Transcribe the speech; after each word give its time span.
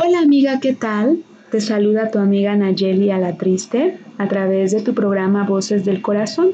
Hola 0.00 0.20
amiga, 0.20 0.60
¿qué 0.60 0.74
tal? 0.74 1.24
Te 1.50 1.60
saluda 1.60 2.12
tu 2.12 2.20
amiga 2.20 2.54
Nayeli 2.54 3.10
a 3.10 3.18
la 3.18 3.36
Triste 3.36 3.98
a 4.16 4.28
través 4.28 4.70
de 4.70 4.80
tu 4.80 4.94
programa 4.94 5.42
Voces 5.42 5.84
del 5.84 6.02
Corazón. 6.02 6.52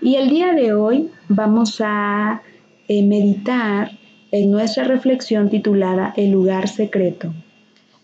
Y 0.00 0.14
el 0.14 0.30
día 0.30 0.52
de 0.52 0.72
hoy 0.72 1.10
vamos 1.28 1.80
a 1.80 2.42
eh, 2.86 3.02
meditar 3.02 3.90
en 4.30 4.52
nuestra 4.52 4.84
reflexión 4.84 5.50
titulada 5.50 6.14
El 6.16 6.30
lugar 6.30 6.68
secreto. 6.68 7.34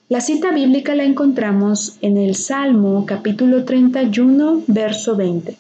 La 0.09 0.21
cita 0.21 0.50
bíblica 0.50 0.96
la 0.96 1.05
encontramos 1.05 1.99
en 2.01 2.17
el 2.17 2.35
Salmo 2.35 3.07
capítulo 3.07 3.64
31, 3.64 4.64
verso 4.67 5.14
20. 5.14 5.57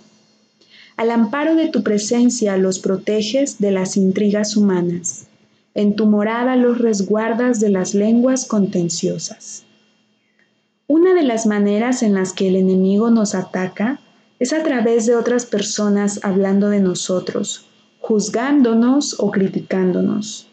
Al 0.96 1.12
amparo 1.12 1.54
de 1.54 1.68
tu 1.68 1.84
presencia 1.84 2.56
los 2.56 2.80
proteges 2.80 3.60
de 3.60 3.70
las 3.70 3.96
intrigas 3.96 4.56
humanas 4.56 5.28
en 5.74 5.96
tu 5.96 6.06
morada 6.06 6.56
los 6.56 6.78
resguardas 6.78 7.60
de 7.60 7.70
las 7.70 7.94
lenguas 7.94 8.44
contenciosas. 8.44 9.64
Una 10.86 11.14
de 11.14 11.22
las 11.22 11.46
maneras 11.46 12.02
en 12.02 12.14
las 12.14 12.32
que 12.32 12.48
el 12.48 12.56
enemigo 12.56 13.10
nos 13.10 13.34
ataca 13.34 14.00
es 14.38 14.52
a 14.52 14.62
través 14.62 15.06
de 15.06 15.16
otras 15.16 15.46
personas 15.46 16.20
hablando 16.22 16.68
de 16.68 16.80
nosotros, 16.80 17.66
juzgándonos 18.00 19.18
o 19.18 19.30
criticándonos. 19.30 20.48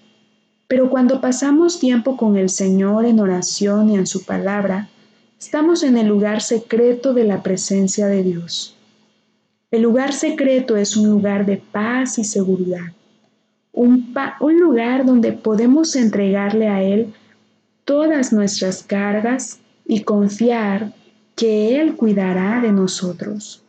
Pero 0.68 0.90
cuando 0.90 1.20
pasamos 1.20 1.80
tiempo 1.80 2.16
con 2.16 2.38
el 2.38 2.50
Señor 2.50 3.06
en 3.06 3.20
oración 3.20 3.90
y 3.90 3.96
en 3.96 4.06
su 4.06 4.24
palabra, 4.24 4.88
estamos 5.40 5.84
en 5.84 5.98
el 5.98 6.08
lugar 6.08 6.42
secreto 6.42 7.14
de 7.14 7.24
la 7.24 7.42
presencia 7.42 8.08
de 8.08 8.24
Dios. 8.24 8.78
El 9.72 9.82
lugar 9.82 10.14
secreto 10.14 10.78
es 10.78 10.96
un 10.96 11.10
lugar 11.10 11.46
de 11.46 11.58
paz 11.58 12.20
y 12.20 12.24
seguridad 12.24 12.94
un, 13.72 14.14
lugar 14.60 15.06
donde 15.06 15.32
podemos 15.32 15.96
entregarle 15.96 16.68
a 16.68 16.84
Él 16.84 17.14
todas 17.86 18.34
nuestras 18.34 18.84
cargas 18.84 19.60
y 19.86 20.04
confiar 20.04 20.94
que 21.36 21.80
Él 21.80 21.96
cuidará 21.96 22.62
de 22.62 22.72
nosotros. 22.72 23.64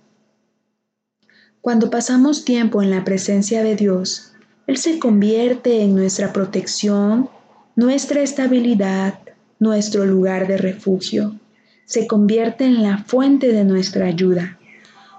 Cuando 1.60 1.90
pasamos 1.90 2.44
tiempo 2.44 2.82
en 2.82 2.90
la 2.90 3.04
presencia 3.04 3.62
de 3.62 3.76
Dios, 3.76 4.32
Él 4.66 4.76
se 4.76 4.98
convierte 4.98 5.82
en 5.82 5.94
nuestra 5.94 6.32
protección, 6.32 7.28
nuestra 7.76 8.22
estabilidad, 8.22 9.18
nuestro 9.58 10.06
lugar 10.06 10.46
de 10.46 10.56
refugio. 10.56 11.38
Se 11.84 12.06
convierte 12.06 12.64
en 12.64 12.82
la 12.82 12.98
fuente 12.98 13.52
de 13.52 13.64
nuestra 13.64 14.06
ayuda 14.06 14.59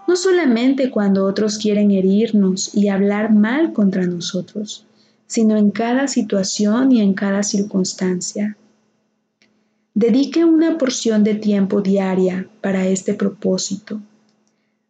no 0.08 0.16
solamente 0.16 0.92
cuando 0.92 1.26
otros 1.26 1.58
quieren 1.58 1.92
herirnos 1.92 2.76
y 2.76 2.90
hablar 2.90 3.32
mal 3.32 3.74
contra 3.74 4.06
nosotros, 4.06 4.86
sino 5.28 5.58
en 5.58 5.72
cada 5.72 6.08
situación 6.08 6.92
y 6.92 7.02
en 7.02 7.14
cada 7.14 7.44
circunstancia. 7.44 8.58
Dedique 9.94 10.44
una 10.44 10.78
porción 10.78 11.24
de 11.24 11.36
tiempo 11.36 11.82
diaria 11.82 12.48
para 12.62 12.88
este 12.88 13.14
propósito. 13.14 14.02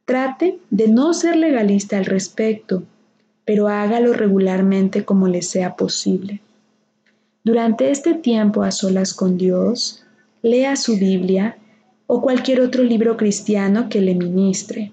Trate 0.06 0.59
de 0.70 0.88
no 0.88 1.14
ser 1.14 1.36
legalista 1.36 1.98
al 1.98 2.06
respecto, 2.06 2.84
pero 3.45 3.67
hágalo 3.67 4.14
regularmente 4.14 5.06
como 5.06 5.28
le 5.28 5.42
sea 5.42 5.76
posible. 5.76 6.42
Durante 7.44 7.92
este 7.92 8.14
tiempo 8.14 8.64
a 8.64 8.72
solas 8.72 9.14
con 9.14 9.38
Dios, 9.38 10.04
lea 10.42 10.76
su 10.76 10.98
Biblia 10.98 11.58
o 12.08 12.22
cualquier 12.22 12.62
otro 12.62 12.84
libro 12.84 13.17
cristiano 13.17 13.89
que 13.89 14.02
le 14.02 14.16
ministre 14.16 14.92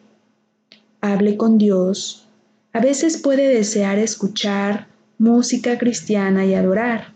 hable 1.01 1.37
con 1.37 1.59
Dios, 1.59 2.29
a 2.73 2.81
veces 2.81 3.17
puede 3.19 3.49
desear 3.49 3.99
escuchar 3.99 4.89
música 5.19 5.79
cristiana 5.79 6.45
y 6.45 6.55
adorar. 6.55 7.13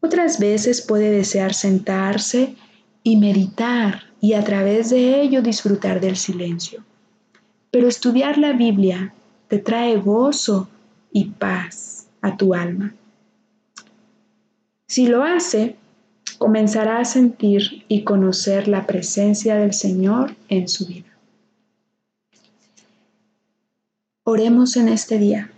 Otras 0.00 0.38
veces 0.38 0.82
puede 0.82 1.10
desear 1.10 1.54
sentarse 1.54 2.56
y 3.02 3.16
meditar 3.16 4.02
y 4.20 4.34
a 4.34 4.44
través 4.44 4.90
de 4.90 5.22
ello 5.22 5.42
disfrutar 5.42 6.00
del 6.00 6.16
silencio. 6.16 6.82
Pero 7.70 7.88
estudiar 7.88 8.38
la 8.38 8.52
Biblia 8.52 9.14
te 9.48 9.58
trae 9.58 9.96
gozo 9.96 10.68
y 11.12 11.26
paz 11.26 12.08
a 12.20 12.36
tu 12.36 12.54
alma. 12.54 12.94
Si 14.86 15.06
lo 15.06 15.22
hace, 15.22 15.76
comenzará 16.38 16.98
a 16.98 17.04
sentir 17.04 17.84
y 17.88 18.02
conocer 18.04 18.68
la 18.68 18.86
presencia 18.86 19.56
del 19.56 19.72
Señor 19.72 20.34
en 20.48 20.68
su 20.68 20.86
vida. 20.86 21.13
Oremos 24.26 24.78
en 24.78 24.88
este 24.88 25.18
día. 25.18 25.50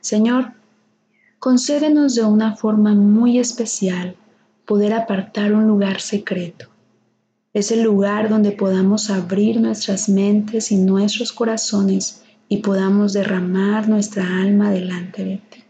Señor, 0.00 0.54
concédenos 1.38 2.16
de 2.16 2.24
una 2.24 2.56
forma 2.56 2.92
muy 2.92 3.38
especial 3.38 4.16
poder 4.66 4.92
apartar 4.92 5.54
un 5.54 5.68
lugar 5.68 6.00
secreto. 6.00 6.70
Es 7.52 7.70
el 7.70 7.84
lugar 7.84 8.28
donde 8.28 8.50
podamos 8.50 9.10
abrir 9.10 9.60
nuestras 9.60 10.08
mentes 10.08 10.72
y 10.72 10.76
nuestros 10.76 11.32
corazones 11.32 12.24
y 12.48 12.56
podamos 12.56 13.12
derramar 13.12 13.88
nuestra 13.88 14.24
alma 14.40 14.72
delante 14.72 15.24
de 15.24 15.36
ti. 15.36 15.62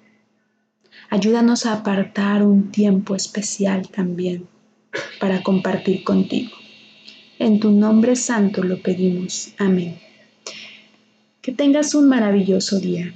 Ayúdanos 1.11 1.67
a 1.67 1.75
apartar 1.75 2.43
un 2.43 2.71
tiempo 2.71 3.15
especial 3.15 3.87
también 3.91 4.49
para 5.21 5.43
compartir 5.43 6.03
contigo. 6.05 6.53
En 7.39 7.61
tu 7.61 7.71
nombre 7.71 8.17
santo 8.17 8.63
lo 8.63 8.81
pedimos. 8.81 9.53
Amén. 9.59 9.99
Que 11.45 11.53
tengas 11.53 11.95
un 11.95 12.09
maravilloso 12.09 12.81
día. 12.81 13.13